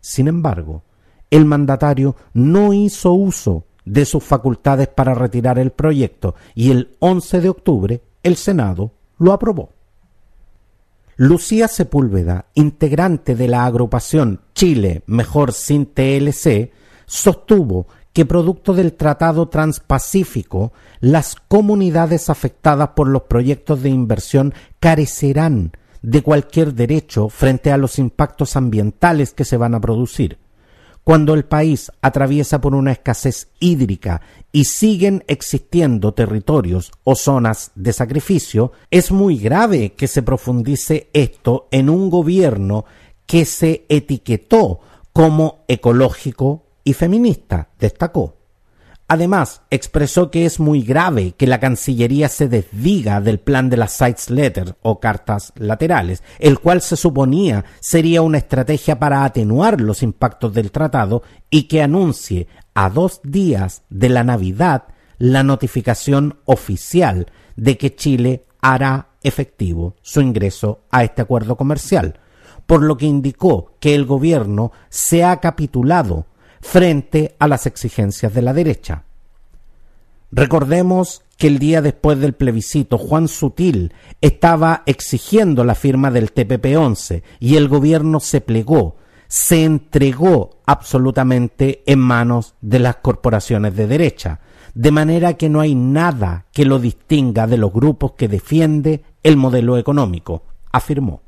Sin 0.00 0.28
embargo, 0.28 0.82
el 1.30 1.44
mandatario 1.44 2.16
no 2.34 2.72
hizo 2.72 3.12
uso 3.12 3.64
de 3.84 4.04
sus 4.04 4.22
facultades 4.22 4.88
para 4.88 5.14
retirar 5.14 5.58
el 5.58 5.72
proyecto 5.72 6.34
y 6.54 6.70
el 6.70 6.96
11 7.00 7.40
de 7.40 7.48
octubre 7.48 8.02
el 8.22 8.36
Senado 8.36 8.92
lo 9.18 9.32
aprobó. 9.32 9.70
Lucía 11.16 11.68
Sepúlveda, 11.68 12.46
integrante 12.54 13.36
de 13.36 13.46
la 13.46 13.66
agrupación 13.66 14.40
Chile 14.54 15.02
Mejor 15.06 15.52
Sin 15.52 15.86
TLC, 15.86 16.72
sostuvo 17.06 17.86
que 18.12 18.26
producto 18.26 18.74
del 18.74 18.94
Tratado 18.94 19.48
Transpacífico, 19.48 20.72
las 21.00 21.36
comunidades 21.36 22.28
afectadas 22.28 22.90
por 22.90 23.08
los 23.08 23.22
proyectos 23.22 23.82
de 23.82 23.90
inversión 23.90 24.54
carecerán 24.80 25.72
de 26.02 26.22
cualquier 26.22 26.74
derecho 26.74 27.28
frente 27.28 27.72
a 27.72 27.78
los 27.78 27.98
impactos 27.98 28.56
ambientales 28.56 29.32
que 29.32 29.44
se 29.44 29.56
van 29.56 29.74
a 29.74 29.80
producir. 29.80 30.38
Cuando 31.04 31.34
el 31.34 31.44
país 31.44 31.90
atraviesa 32.00 32.60
por 32.60 32.76
una 32.76 32.92
escasez 32.92 33.48
hídrica 33.58 34.20
y 34.52 34.66
siguen 34.66 35.24
existiendo 35.26 36.14
territorios 36.14 36.92
o 37.02 37.16
zonas 37.16 37.72
de 37.74 37.92
sacrificio, 37.92 38.70
es 38.90 39.10
muy 39.10 39.36
grave 39.38 39.94
que 39.94 40.06
se 40.06 40.22
profundice 40.22 41.10
esto 41.12 41.66
en 41.72 41.90
un 41.90 42.08
gobierno 42.08 42.84
que 43.26 43.44
se 43.46 43.84
etiquetó 43.88 44.78
como 45.12 45.64
ecológico 45.66 46.66
y 46.84 46.92
feminista, 46.92 47.70
destacó. 47.80 48.41
Además, 49.12 49.60
expresó 49.68 50.30
que 50.30 50.46
es 50.46 50.58
muy 50.58 50.80
grave 50.80 51.32
que 51.32 51.46
la 51.46 51.60
Cancillería 51.60 52.30
se 52.30 52.48
desdiga 52.48 53.20
del 53.20 53.40
plan 53.40 53.68
de 53.68 53.76
las 53.76 53.92
Sites 53.92 54.30
Letters 54.30 54.74
o 54.80 55.00
cartas 55.00 55.52
laterales, 55.54 56.22
el 56.38 56.60
cual 56.60 56.80
se 56.80 56.96
suponía 56.96 57.66
sería 57.80 58.22
una 58.22 58.38
estrategia 58.38 58.98
para 58.98 59.24
atenuar 59.24 59.82
los 59.82 60.02
impactos 60.02 60.54
del 60.54 60.72
tratado 60.72 61.22
y 61.50 61.64
que 61.64 61.82
anuncie 61.82 62.48
a 62.72 62.88
dos 62.88 63.20
días 63.22 63.82
de 63.90 64.08
la 64.08 64.24
Navidad 64.24 64.84
la 65.18 65.42
notificación 65.42 66.38
oficial 66.46 67.26
de 67.54 67.76
que 67.76 67.94
Chile 67.94 68.46
hará 68.62 69.08
efectivo 69.22 69.94
su 70.00 70.22
ingreso 70.22 70.86
a 70.90 71.04
este 71.04 71.20
acuerdo 71.20 71.58
comercial, 71.58 72.18
por 72.64 72.82
lo 72.82 72.96
que 72.96 73.04
indicó 73.04 73.74
que 73.78 73.94
el 73.94 74.06
gobierno 74.06 74.72
se 74.88 75.22
ha 75.22 75.38
capitulado 75.38 76.24
frente 76.62 77.34
a 77.38 77.48
las 77.48 77.66
exigencias 77.66 78.32
de 78.32 78.40
la 78.40 78.54
derecha. 78.54 79.04
Recordemos 80.30 81.22
que 81.36 81.48
el 81.48 81.58
día 81.58 81.82
después 81.82 82.18
del 82.18 82.32
plebiscito 82.32 82.96
Juan 82.96 83.28
Sutil 83.28 83.92
estaba 84.22 84.82
exigiendo 84.86 85.64
la 85.64 85.74
firma 85.74 86.10
del 86.10 86.32
TPP-11 86.32 87.22
y 87.40 87.56
el 87.56 87.68
gobierno 87.68 88.20
se 88.20 88.40
plegó, 88.40 88.96
se 89.28 89.64
entregó 89.64 90.60
absolutamente 90.64 91.82
en 91.84 91.98
manos 91.98 92.54
de 92.62 92.78
las 92.78 92.96
corporaciones 92.96 93.76
de 93.76 93.88
derecha, 93.88 94.40
de 94.72 94.90
manera 94.90 95.34
que 95.34 95.50
no 95.50 95.60
hay 95.60 95.74
nada 95.74 96.46
que 96.52 96.64
lo 96.64 96.78
distinga 96.78 97.46
de 97.46 97.58
los 97.58 97.72
grupos 97.72 98.12
que 98.12 98.28
defiende 98.28 99.02
el 99.22 99.36
modelo 99.36 99.76
económico, 99.76 100.44
afirmó. 100.70 101.20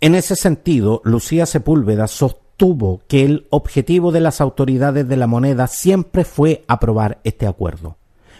En 0.00 0.14
ese 0.14 0.36
sentido, 0.36 1.00
Lucía 1.04 1.46
Sepúlveda 1.46 2.08
sostuvo 2.08 2.47
que 3.06 3.24
el 3.24 3.46
objetivo 3.50 4.10
de 4.10 4.18
las 4.20 4.40
autoridades 4.40 5.06
de 5.06 5.16
la 5.16 5.28
moneda 5.28 5.68
siempre 5.68 6.24
fue 6.24 6.64
aprobar 6.66 7.18
este 7.22 7.46
acuerdo, 7.46 7.96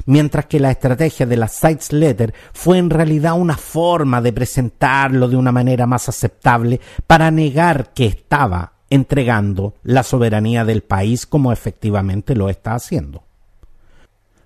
mientras 0.07 0.47
que 0.47 0.59
la 0.59 0.73
estrategia 0.73 1.25
de 1.25 1.37
la 1.37 1.47
Sites 1.47 1.93
Letter 1.93 2.35
fue 2.53 2.79
en 2.79 2.91
realidad 2.91 3.39
una 3.39 3.57
forma 3.57 4.21
de 4.21 4.33
presentarlo 4.33 5.29
de 5.29 5.37
una 5.37 5.53
manera 5.53 5.87
más 5.87 6.09
aceptable 6.09 6.81
para 7.07 7.31
negar 7.31 7.93
que 7.95 8.07
estaba 8.07 8.73
entregando 8.91 9.75
la 9.85 10.03
soberanía 10.03 10.65
del 10.65 10.83
país 10.83 11.25
como 11.25 11.53
efectivamente 11.53 12.35
lo 12.35 12.49
está 12.49 12.75
haciendo. 12.75 13.23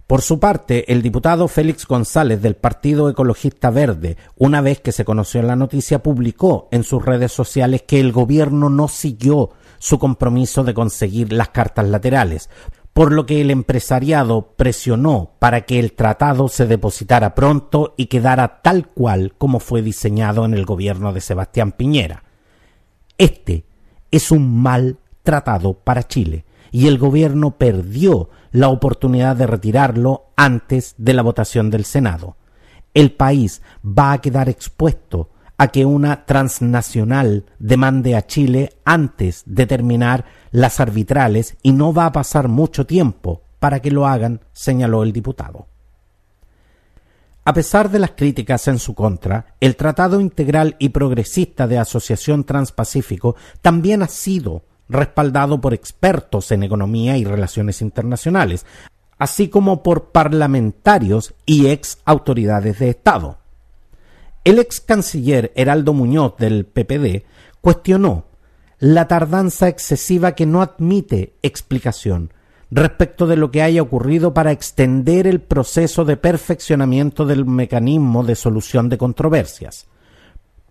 Por 0.07 0.21
su 0.21 0.39
parte, 0.39 0.93
el 0.93 1.01
diputado 1.01 1.49
Félix 1.49 1.87
González 1.87 2.43
del 2.43 2.57
Partido 2.57 3.09
Ecologista 3.09 3.71
Verde, 3.71 4.19
una 4.37 4.61
vez 4.61 4.81
que 4.81 4.93
se 4.93 5.07
conoció 5.07 5.41
la 5.43 5.57
noticia, 5.57 6.03
publicó 6.03 6.69
en 6.71 6.85
sus 6.85 7.03
redes 7.03 7.33
sociales 7.33 7.85
que 7.87 8.01
el 8.01 8.13
gobierno 8.13 8.69
no 8.69 8.89
siguió 8.89 9.53
su 9.83 9.99
compromiso 9.99 10.63
de 10.63 10.75
conseguir 10.75 11.33
las 11.33 11.49
cartas 11.49 11.89
laterales, 11.89 12.49
por 12.93 13.11
lo 13.11 13.27
que 13.27 13.41
el 13.41 13.51
empresariado 13.51 14.53
presionó 14.57 15.33
para 15.41 15.63
que 15.63 15.81
el 15.81 15.95
tratado 15.95 16.47
se 16.47 16.67
depositara 16.67 17.35
pronto 17.35 17.93
y 17.97 18.07
quedara 18.07 18.63
tal 18.63 18.87
cual 18.87 19.35
como 19.37 19.59
fue 19.59 19.83
diseñado 19.83 20.45
en 20.45 20.55
el 20.55 20.67
gobierno 20.67 21.13
de 21.13 21.21
Sebastián 21.21 21.73
Piñera. 21.73 22.23
Este 23.19 23.65
es 24.13 24.31
un 24.31 24.63
mal 24.63 24.99
tratado 25.25 25.75
para 25.75 26.07
Chile 26.07 26.45
y 26.71 26.87
el 26.87 26.97
gobierno 26.97 27.59
perdió 27.59 28.31
la 28.53 28.69
oportunidad 28.69 29.35
de 29.35 29.49
retirarlo 29.49 30.27
antes 30.37 30.95
de 30.97 31.13
la 31.13 31.23
votación 31.23 31.71
del 31.71 31.87
Senado. 31.87 32.37
El 32.95 33.11
país 33.11 33.63
va 33.85 34.13
a 34.13 34.21
quedar 34.21 34.49
expuesto 34.49 35.31
a 35.63 35.69
que 35.69 35.85
una 35.85 36.27
transnacional 36.27 37.45
demande 37.61 38.17
a 38.17 38.27
Chile 38.27 38.73
antes 38.85 39.45
de 39.47 39.65
terminar 39.65 40.25
las 40.51 40.81
arbitrales 40.81 41.57
y 41.63 41.71
no 41.71 41.95
va 41.95 42.07
a 42.07 42.11
pasar 42.11 42.49
mucho 42.49 42.85
tiempo 42.85 43.43
para 43.61 43.79
que 43.79 43.93
lo 43.93 44.09
hagan, 44.09 44.41
señaló 44.53 45.05
el 45.05 45.13
diputado. 45.13 45.69
A 47.45 47.55
pesar 47.55 47.93
de 47.93 48.01
las 48.01 48.11
críticas 48.11 48.67
en 48.67 48.81
su 48.81 48.97
contra, 48.97 49.55
el 49.61 49.77
Tratado 49.77 50.21
Integral 50.21 50.75
y 50.81 50.89
Progresista 50.89 51.69
de 51.69 51.79
Asociación 51.79 52.43
Transpacífico 52.43 53.37
también 53.61 54.03
ha 54.03 54.09
sido 54.09 54.65
respaldado 54.89 55.61
por 55.61 55.75
expertos 55.75 56.51
en 56.51 56.65
economía 56.65 57.17
y 57.19 57.25
relaciones 57.25 57.83
internacionales, 57.83 58.67
así 59.17 59.47
como 59.47 59.85
por 59.85 60.11
parlamentarios 60.11 61.35
y 61.47 61.69
ex 61.69 61.99
autoridades 62.05 62.81
de 62.81 62.89
Estado. 62.89 63.42
El 64.45 64.59
ex 64.59 64.81
canciller 64.81 65.53
Heraldo 65.55 65.93
Muñoz 65.93 66.37
del 66.37 66.67
PPD 66.67 67.25
cuestionó 67.61 68.25
la 68.81 69.07
tardanza 69.07 69.69
excesiva 69.69 70.33
que 70.33 70.47
no 70.47 70.63
admite 70.63 71.35
explicación 71.43 72.33
respecto 72.73 73.29
de 73.29 73.37
lo 73.37 73.53
que 73.53 73.63
haya 73.63 73.83
ocurrido 73.83 74.35
para 74.35 74.51
extender 74.51 75.29
el 75.29 75.41
proceso 75.41 76.05
de 76.05 76.17
perfeccionamiento 76.17 77.25
del 77.25 77.45
mecanismo 77.45 78.25
de 78.25 78.35
solución 78.35 78.89
de 78.89 78.99
controversias. 78.99 79.87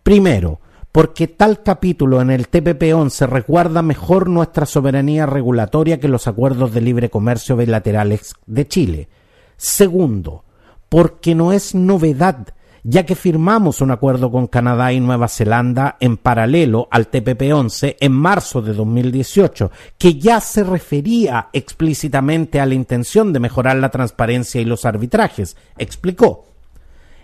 Primero, 0.04 0.60
porque 0.92 1.28
tal 1.28 1.64
capítulo 1.64 2.20
en 2.20 2.32
el 2.32 2.50
TPP-11 2.50 3.28
resguarda 3.28 3.82
mejor 3.82 4.28
nuestra 4.28 4.66
soberanía 4.66 5.26
regulatoria 5.26 6.00
que 6.00 6.10
los 6.10 6.28
acuerdos 6.28 6.74
de 6.74 6.82
libre 6.82 7.10
comercio 7.10 7.56
bilaterales 7.56 8.34
de 8.46 8.68
Chile. 8.68 9.10
Segundo, 9.56 10.44
porque 10.90 11.36
no 11.36 11.54
es 11.54 11.74
novedad, 11.74 12.48
ya 12.84 13.06
que 13.06 13.16
firmamos 13.16 13.82
un 13.82 13.92
acuerdo 13.92 14.32
con 14.32 14.48
Canadá 14.48 14.92
y 14.94 15.00
Nueva 15.00 15.28
Zelanda 15.28 15.98
en 16.00 16.18
paralelo 16.18 16.88
al 16.92 17.10
TPP-11 17.10 17.98
en 18.00 18.12
marzo 18.12 18.62
de 18.62 18.74
2018, 18.74 19.72
que 19.98 20.16
ya 20.16 20.40
se 20.42 20.64
refería 20.64 21.50
explícitamente 21.54 22.60
a 22.60 22.66
la 22.66 22.74
intención 22.74 23.34
de 23.34 23.40
mejorar 23.40 23.78
la 23.78 23.90
transparencia 23.90 24.62
y 24.62 24.66
los 24.66 24.86
arbitrajes, 24.86 25.56
explicó. 25.78 26.46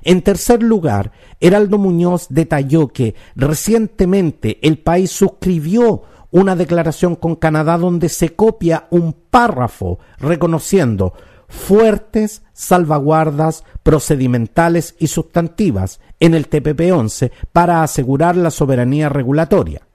En 0.04 0.22
tercer 0.22 0.64
lugar, 0.64 1.12
Heraldo 1.40 1.78
Muñoz 1.78 2.28
detalló 2.30 2.88
que 2.88 3.16
recientemente 3.36 4.60
el 4.62 4.78
país 4.78 5.12
suscribió 5.12 6.04
una 6.32 6.56
declaración 6.56 7.16
con 7.16 7.36
Canadá 7.36 7.78
donde 7.78 8.10
se 8.10 8.36
copia 8.36 8.88
un 8.92 9.14
párrafo 9.14 10.00
reconociendo 10.20 11.14
fuertes 11.48 12.44
salvaguardas 12.54 13.64
procedimentales 13.84 14.96
y 15.00 15.08
sustantivas 15.08 16.00
en 16.20 16.34
el 16.34 16.50
TPP-11 16.50 17.32
para 17.52 17.84
asegurar 17.84 18.36
la 18.36 18.52
soberanía 18.52 19.10
regulatoria. 19.10 19.88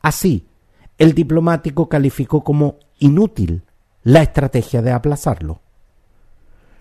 Así, 0.00 0.46
el 0.98 1.14
diplomático 1.14 1.88
calificó 1.88 2.44
como 2.44 2.76
inútil 2.98 3.62
la 4.02 4.22
estrategia 4.22 4.82
de 4.82 4.92
aplazarlo. 4.92 5.60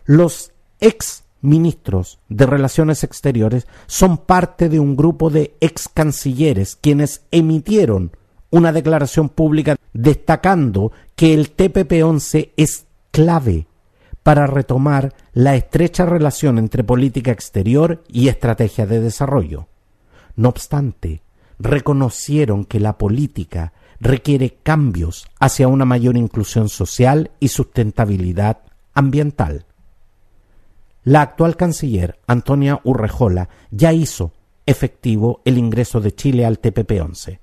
Los 0.05 0.51
ex 0.79 1.23
ministros 1.41 2.19
de 2.29 2.45
Relaciones 2.45 3.03
Exteriores 3.03 3.67
son 3.87 4.17
parte 4.17 4.69
de 4.69 4.79
un 4.79 4.95
grupo 4.95 5.29
de 5.29 5.55
ex 5.59 5.87
cancilleres 5.87 6.75
quienes 6.75 7.21
emitieron 7.31 8.15
una 8.51 8.71
declaración 8.71 9.29
pública 9.29 9.75
destacando 9.93 10.91
que 11.15 11.33
el 11.33 11.55
TPP-11 11.55 12.51
es 12.57 12.85
clave 13.11 13.67
para 14.23 14.47
retomar 14.47 15.13
la 15.33 15.55
estrecha 15.55 16.05
relación 16.05 16.57
entre 16.57 16.83
política 16.83 17.31
exterior 17.31 18.03
y 18.07 18.27
estrategia 18.27 18.85
de 18.85 18.99
desarrollo. 18.99 19.67
No 20.35 20.49
obstante, 20.49 21.21
reconocieron 21.59 22.65
que 22.65 22.79
la 22.79 22.97
política 22.97 23.73
requiere 23.99 24.57
cambios 24.63 25.27
hacia 25.39 25.67
una 25.67 25.85
mayor 25.85 26.17
inclusión 26.17 26.69
social 26.69 27.31
y 27.39 27.49
sustentabilidad 27.49 28.59
ambiental. 28.93 29.65
La 31.03 31.21
actual 31.21 31.55
canciller, 31.55 32.19
Antonia 32.27 32.79
Urrejola, 32.83 33.49
ya 33.71 33.93
hizo 33.93 34.33
efectivo 34.65 35.41
el 35.45 35.57
ingreso 35.57 35.99
de 35.99 36.13
Chile 36.13 36.45
al 36.45 36.61
TPP-11. 36.61 37.39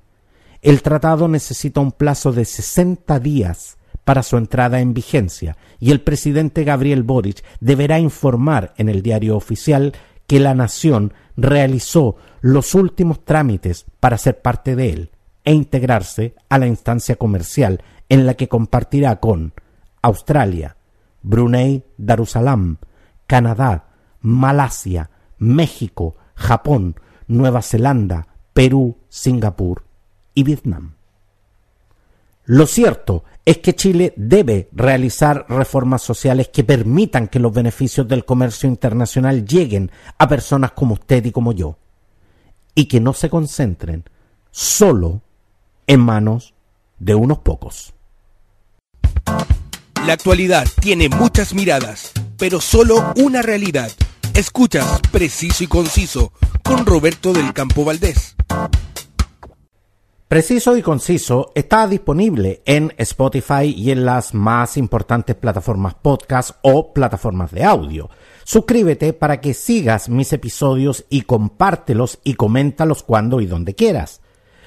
El 0.63 0.83
tratado 0.83 1.29
necesita 1.29 1.81
un 1.81 1.93
plazo 1.93 2.33
de 2.33 2.45
60 2.45 3.19
días 3.21 3.78
para 4.09 4.23
su 4.23 4.39
entrada 4.39 4.81
en 4.81 4.95
vigencia 4.95 5.59
y 5.79 5.91
el 5.91 6.01
presidente 6.01 6.65
Gabriel 6.65 7.03
Boric 7.03 7.45
deberá 7.61 7.99
informar 7.99 8.73
en 8.79 8.89
el 8.89 9.03
diario 9.03 9.37
oficial 9.37 9.93
que 10.27 10.41
la 10.41 10.55
nación 10.55 11.13
realizó 11.37 12.17
los 12.41 12.75
últimos 12.75 13.23
trámites 13.23 13.85
para 14.01 14.17
ser 14.17 14.41
parte 14.41 14.77
de 14.77 14.89
él 14.89 15.11
e 15.45 15.53
integrarse 15.53 16.35
a 16.49 16.57
la 16.57 16.67
instancia 16.67 17.17
comercial 17.17 17.83
en 18.09 18.25
la 18.25 18.33
que 18.33 18.49
compartirá 18.49 19.21
con 19.21 19.53
Australia, 20.01 20.79
Brunei 21.21 21.85
Darussalam, 21.99 22.79
Canadá, 23.27 23.91
Malasia, 24.23 25.11
México, 25.37 26.17
Japón, 26.35 26.95
Nueva 27.27 27.61
Zelanda, 27.61 28.29
Perú, 28.55 28.97
Singapur 29.11 29.85
y 30.33 30.45
Vietnam. 30.45 30.95
Lo 32.47 32.67
cierto 32.67 33.25
es 33.49 33.57
que 33.57 33.75
Chile 33.75 34.13
debe 34.15 34.69
realizar 34.73 35.47
reformas 35.49 36.03
sociales 36.03 36.51
que 36.53 36.65
permitan 36.65 37.29
que 37.29 37.39
los 37.39 37.51
beneficios 37.51 38.07
del 38.07 38.27
comercio 38.27 38.69
internacional 38.69 39.47
lleguen 39.47 39.91
a 40.19 40.29
personas 40.29 40.73
como 40.73 40.93
usted 40.93 41.25
y 41.25 41.33
como 41.33 41.55
yo, 41.55 41.79
y 42.75 42.85
que 42.85 43.01
no 43.01 43.15
se 43.15 43.31
concentren 43.31 44.05
solo 44.51 45.23
en 45.87 46.01
manos 46.01 46.53
de 46.99 47.15
unos 47.15 47.39
pocos. 47.39 47.95
La 50.05 50.13
actualidad 50.13 50.69
tiene 50.83 51.09
muchas 51.09 51.55
miradas, 51.55 52.13
pero 52.37 52.61
solo 52.61 53.15
una 53.17 53.41
realidad. 53.41 53.91
Escuchas 54.35 55.01
Preciso 55.11 55.65
y 55.65 55.69
Conciso 55.69 56.35
con 56.63 56.85
Roberto 56.85 57.33
del 57.33 57.55
Campo 57.55 57.83
Valdés. 57.83 58.37
Preciso 60.29 60.77
y 60.77 60.83
conciso 60.83 61.53
está 61.55 61.89
disponible 61.89 62.61
en 62.67 62.93
Spotify 62.99 63.73
y 63.75 63.93
en 63.93 64.05
las 64.05 64.35
más 64.35 64.77
importantes 64.77 65.35
plataformas 65.35 65.95
podcast 65.95 66.51
o 66.61 66.93
plataformas 66.93 67.51
de 67.51 67.65
audio. 67.65 68.11
Suscríbete 68.45 69.15
para 69.15 69.41
que 69.41 69.55
sigas 69.55 70.11
mis 70.11 70.31
episodios 70.35 71.07
y 71.09 71.23
compártelos 71.23 72.19
y 72.25 72.35
coméntalos 72.35 73.05
cuando 73.05 73.41
y 73.41 73.47
donde 73.47 73.75
quieras. 73.75 74.21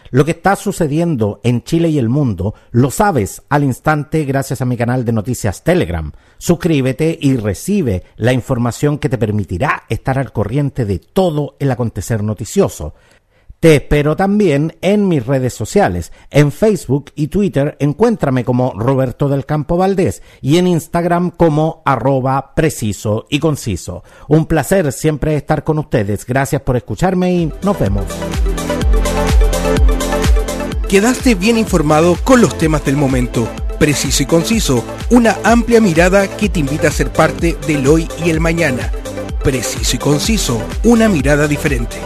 Lo 0.10 0.26
que 0.26 0.32
está 0.32 0.56
sucediendo 0.56 1.40
en 1.44 1.64
Chile 1.64 1.90
y 1.90 2.00
el 2.00 2.10
mundo 2.10 2.56
lo 2.72 2.90
sabes 2.90 3.44
al 3.48 3.64
instante 3.64 4.26
gracias 4.26 4.62
a 4.62 4.66
mi 4.66 4.76
canal 4.76 5.06
de 5.06 5.14
noticias 5.14 5.64
Telegram. 5.64 6.12
Suscríbete 6.40 7.20
y 7.22 7.38
recibe 7.38 8.04
la 8.18 8.34
información 8.34 8.98
que 8.98 9.10
te 9.10 9.20
permitirá 9.20 9.84
estar 9.90 10.18
al 10.18 10.34
corriente 10.34 10.86
de 10.86 10.98
todo 10.98 11.56
el 11.60 11.70
acontecer 11.70 12.24
noticioso. 12.24 12.96
Te 13.62 13.76
espero 13.76 14.16
también 14.16 14.76
en 14.82 15.08
mis 15.08 15.24
redes 15.24 15.54
sociales. 15.54 16.12
En 16.32 16.52
Facebook 16.52 17.12
y 17.14 17.28
Twitter 17.28 17.78
encuéntrame 17.80 18.44
como 18.44 18.74
Roberto 18.74 19.30
del 19.30 19.46
Campo 19.46 19.78
Valdés 19.78 20.24
y 20.42 20.58
en 20.58 20.66
Instagram 20.66 21.30
como 21.30 21.84
arroba 21.86 22.56
preciso 22.56 23.28
y 23.30 23.38
conciso. 23.38 24.04
Un 24.28 24.48
placer 24.48 24.92
siempre 24.92 25.36
estar 25.36 25.64
con 25.64 25.78
ustedes. 25.78 26.26
Gracias 26.26 26.64
por 26.64 26.76
escucharme 26.76 27.34
y 27.34 27.54
nos 27.62 27.78
vemos. 27.78 28.06
Quedaste 30.90 31.36
bien 31.36 31.60
informado 31.60 32.18
con 32.24 32.42
los 32.42 32.58
temas 32.58 32.84
del 32.84 32.98
momento. 32.98 33.48
Preciso 33.78 34.24
y 34.24 34.26
conciso. 34.26 34.84
Una 35.12 35.38
amplia 35.44 35.80
mirada 35.80 36.28
que 36.36 36.50
te 36.50 36.62
invita 36.62 36.88
a 36.88 36.92
ser 36.92 37.14
parte 37.14 37.56
del 37.68 37.86
hoy 37.86 38.08
y 38.26 38.32
el 38.32 38.40
mañana. 38.40 38.92
Preciso 39.44 39.98
y 39.98 40.00
conciso. 40.00 40.60
Una 40.84 41.08
mirada 41.08 41.48
diferente. 41.48 41.98